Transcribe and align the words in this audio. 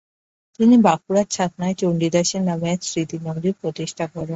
তিনি 0.59 0.75
বাঁকুড়ার 0.81 1.27
ছাতনায় 1.27 1.75
চণ্ডীদাসের 1.75 2.43
নামে 2.49 2.67
এক 2.71 2.81
স্মৃতিমন্দির 2.83 3.53
প্রতিষ্ঠা 3.61 4.05
করেন। 4.07 4.29